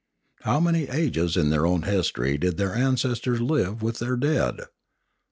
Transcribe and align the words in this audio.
How 0.41 0.59
many 0.59 0.87
ages 0.89 1.37
in 1.37 1.51
their 1.51 1.67
own 1.67 1.83
history 1.83 2.35
did 2.35 2.57
their 2.57 2.73
ancestors 2.73 3.39
live 3.39 3.83
with 3.83 3.99
their 3.99 4.17
dead! 4.17 4.61